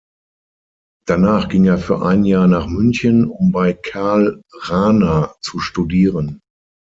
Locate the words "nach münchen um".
2.47-3.51